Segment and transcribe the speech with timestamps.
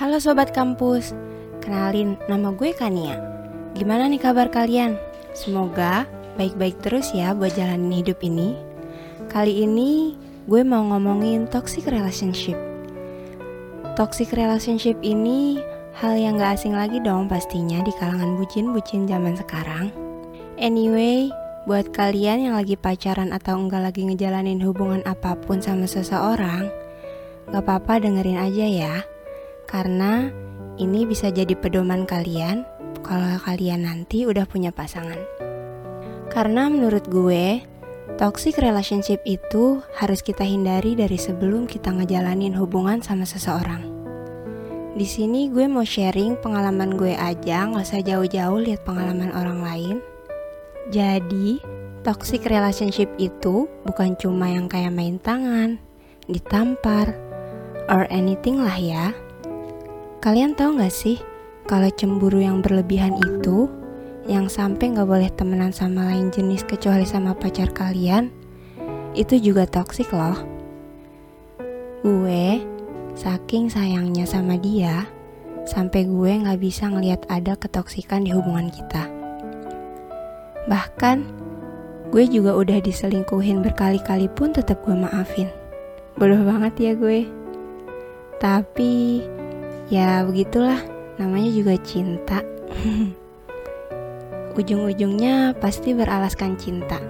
[0.00, 1.12] Halo Sobat Kampus,
[1.60, 3.20] kenalin nama gue Kania.
[3.76, 4.96] Gimana nih kabar kalian?
[5.36, 6.08] Semoga
[6.40, 8.56] baik-baik terus ya buat jalanin hidup ini.
[9.28, 10.16] Kali ini
[10.48, 12.56] gue mau ngomongin toxic relationship.
[13.92, 15.60] Toxic relationship ini
[16.00, 19.92] hal yang gak asing lagi dong pastinya di kalangan bucin-bucin zaman sekarang.
[20.56, 21.28] Anyway,
[21.68, 26.72] buat kalian yang lagi pacaran atau enggak lagi ngejalanin hubungan apa pun sama seseorang
[27.52, 28.94] Gak apa-apa dengerin aja ya
[29.70, 30.34] karena
[30.82, 32.66] ini bisa jadi pedoman kalian
[33.06, 35.22] kalau kalian nanti udah punya pasangan.
[36.26, 37.62] Karena menurut gue,
[38.18, 43.86] toxic relationship itu harus kita hindari dari sebelum kita ngejalanin hubungan sama seseorang.
[44.90, 49.96] Di sini gue mau sharing pengalaman gue aja, nggak usah jauh-jauh lihat pengalaman orang lain.
[50.90, 51.62] Jadi,
[52.02, 55.78] toxic relationship itu bukan cuma yang kayak main tangan,
[56.26, 57.14] ditampar,
[57.86, 59.14] or anything lah ya.
[60.20, 61.16] Kalian tahu gak sih
[61.64, 63.72] kalau cemburu yang berlebihan itu
[64.28, 68.28] yang sampai gak boleh temenan sama lain jenis kecuali sama pacar kalian
[69.16, 70.36] itu juga toksik loh.
[72.04, 72.60] Gue
[73.16, 75.08] saking sayangnya sama dia
[75.64, 79.08] sampai gue gak bisa ngelihat ada ketoksikan di hubungan kita.
[80.68, 81.16] Bahkan
[82.12, 85.48] gue juga udah diselingkuhin berkali-kali pun tetap gue maafin.
[86.20, 87.24] Bodoh banget ya gue.
[88.36, 89.24] Tapi
[89.90, 90.78] Ya begitulah,
[91.18, 92.46] namanya juga cinta.
[94.58, 97.02] Ujung-ujungnya pasti beralaskan cinta.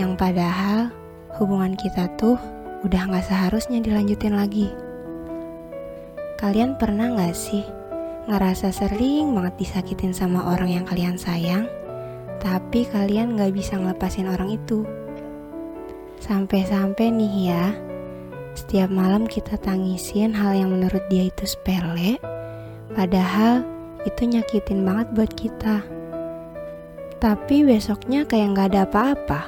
[0.00, 0.88] Yang padahal
[1.36, 2.40] hubungan kita tuh
[2.80, 4.72] udah gak seharusnya dilanjutin lagi.
[6.40, 7.60] Kalian pernah gak sih
[8.24, 11.68] ngerasa sering banget disakitin sama orang yang kalian sayang,
[12.40, 14.88] tapi kalian gak bisa ngelepasin orang itu?
[16.24, 17.76] Sampai-sampai nih ya,
[18.74, 22.18] setiap malam kita tangisin hal yang menurut dia itu sepele,
[22.90, 23.62] padahal
[24.02, 25.78] itu nyakitin banget buat kita.
[27.22, 29.46] Tapi besoknya kayak nggak ada apa-apa.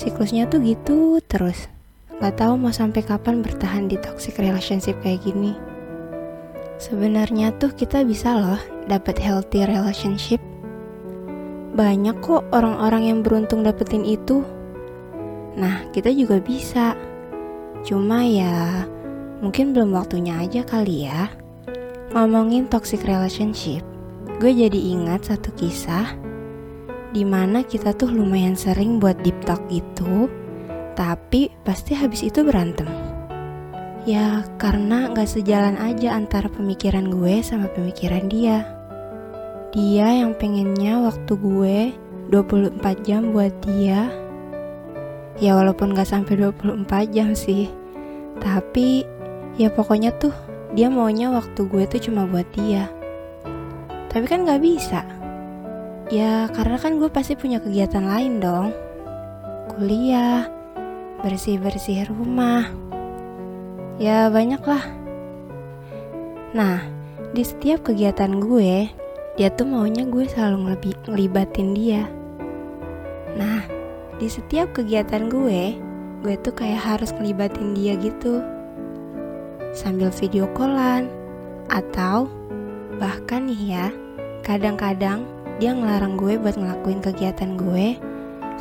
[0.00, 1.68] Siklusnya tuh gitu terus.
[2.24, 5.52] Gak tahu mau sampai kapan bertahan di toxic relationship kayak gini.
[6.80, 10.40] Sebenarnya tuh kita bisa loh dapat healthy relationship.
[11.76, 14.40] Banyak kok orang-orang yang beruntung dapetin itu.
[15.52, 17.11] Nah, kita juga bisa.
[17.82, 18.86] Cuma ya,
[19.42, 21.34] mungkin belum waktunya aja kali ya.
[22.14, 23.82] Ngomongin toxic relationship,
[24.38, 26.14] gue jadi ingat satu kisah
[27.10, 30.30] di mana kita tuh lumayan sering buat deep talk gitu,
[30.94, 32.86] tapi pasti habis itu berantem.
[34.06, 38.62] Ya karena gak sejalan aja antara pemikiran gue sama pemikiran dia.
[39.74, 41.78] Dia yang pengennya waktu gue
[42.30, 44.21] 24 jam buat dia
[45.42, 47.66] ya walaupun gak sampai 24 jam sih.
[48.38, 49.02] Tapi
[49.58, 50.30] ya pokoknya tuh
[50.72, 52.86] dia maunya waktu gue tuh cuma buat dia.
[54.06, 55.02] Tapi kan gak bisa.
[56.14, 58.70] Ya karena kan gue pasti punya kegiatan lain dong.
[59.74, 60.46] Kuliah
[61.26, 62.70] bersih-bersih rumah.
[63.98, 65.02] Ya banyak lah
[66.52, 66.84] nah
[67.32, 68.92] di setiap kegiatan gue
[69.40, 70.76] dia tuh maunya gue selalu
[71.08, 72.04] ngelibatin dia.
[73.32, 73.64] Nah
[74.22, 75.74] di setiap kegiatan gue,
[76.22, 78.38] gue tuh kayak harus ngelibatin dia gitu.
[79.74, 81.10] Sambil video callan,
[81.66, 82.30] atau
[83.02, 83.86] bahkan nih ya,
[84.46, 85.26] kadang-kadang
[85.58, 87.98] dia ngelarang gue buat ngelakuin kegiatan gue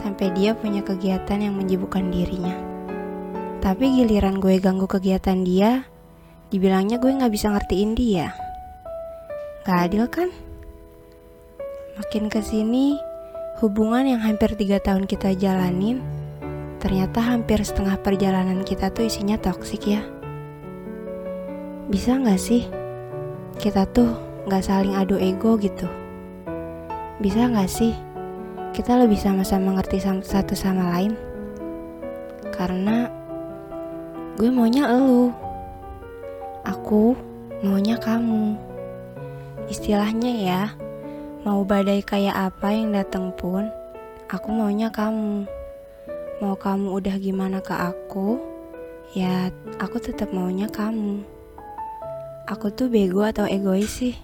[0.00, 2.56] sampai dia punya kegiatan yang menyibukkan dirinya.
[3.60, 5.84] Tapi giliran gue ganggu kegiatan dia,
[6.48, 8.32] dibilangnya gue gak bisa ngertiin dia.
[9.68, 10.32] Gak adil kan?
[12.00, 13.09] Makin ke sini,
[13.60, 16.00] Hubungan yang hampir tiga tahun kita jalanin,
[16.80, 20.00] ternyata hampir setengah perjalanan kita tuh isinya toksik ya.
[21.92, 22.64] Bisa gak sih
[23.60, 24.16] kita tuh
[24.48, 25.84] gak saling adu ego gitu?
[27.20, 27.92] Bisa gak sih
[28.72, 31.12] kita lebih sama-sama ngerti satu sama lain?
[32.56, 33.12] Karena
[34.40, 35.36] gue maunya elu,
[36.64, 37.12] aku
[37.60, 38.56] maunya kamu.
[39.68, 40.62] Istilahnya ya,
[41.40, 43.64] Mau badai kayak apa yang datang pun,
[44.28, 45.48] aku maunya kamu.
[46.44, 48.36] Mau kamu udah gimana ke aku,
[49.16, 49.48] ya
[49.80, 51.24] aku tetap maunya kamu.
[52.44, 54.20] Aku tuh bego atau egois sih?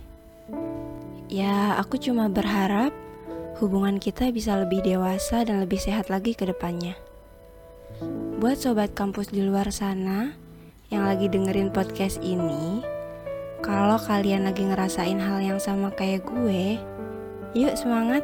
[1.32, 2.92] Ya, aku cuma berharap
[3.64, 7.00] hubungan kita bisa lebih dewasa dan lebih sehat lagi ke depannya.
[8.36, 10.36] Buat sobat kampus di luar sana
[10.92, 12.84] yang lagi dengerin podcast ini,
[13.66, 16.78] kalau kalian lagi ngerasain hal yang sama kayak gue,
[17.56, 18.20] Yuk semangat.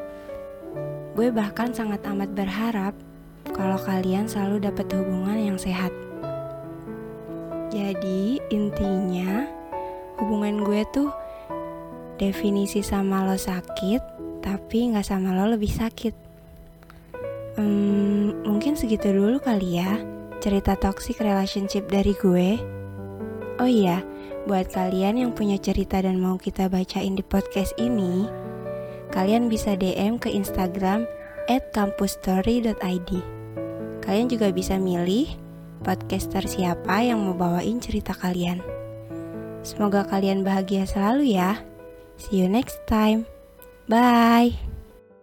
[1.16, 2.92] Gue bahkan sangat amat berharap
[3.56, 5.88] kalau kalian selalu dapat hubungan yang sehat.
[7.72, 9.48] Jadi intinya
[10.20, 11.08] hubungan gue tuh
[12.20, 14.04] definisi sama lo sakit,
[14.44, 16.12] tapi nggak sama lo lebih sakit.
[17.56, 19.96] Hmm, mungkin segitu dulu kali ya
[20.44, 22.60] cerita toxic relationship dari gue.
[23.56, 24.04] Oh iya,
[24.46, 28.26] buat kalian yang punya cerita dan mau kita bacain di podcast ini,
[29.14, 31.06] kalian bisa DM ke Instagram
[31.46, 33.10] at kampusstory.id.
[34.02, 35.30] Kalian juga bisa milih
[35.86, 38.62] podcaster siapa yang mau bawain cerita kalian.
[39.62, 41.62] Semoga kalian bahagia selalu ya.
[42.18, 43.26] See you next time.
[43.86, 44.71] Bye.